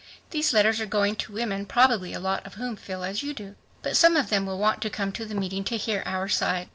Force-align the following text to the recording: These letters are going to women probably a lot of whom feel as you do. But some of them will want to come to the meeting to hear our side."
These 0.31 0.51
letters 0.51 0.81
are 0.81 0.87
going 0.87 1.15
to 1.17 1.31
women 1.31 1.67
probably 1.67 2.11
a 2.11 2.19
lot 2.19 2.43
of 2.47 2.55
whom 2.55 2.75
feel 2.75 3.03
as 3.03 3.21
you 3.21 3.35
do. 3.35 3.53
But 3.83 3.95
some 3.95 4.15
of 4.15 4.29
them 4.31 4.47
will 4.47 4.57
want 4.57 4.81
to 4.81 4.89
come 4.89 5.11
to 5.11 5.25
the 5.27 5.35
meeting 5.35 5.63
to 5.65 5.77
hear 5.77 6.01
our 6.07 6.27
side." 6.27 6.69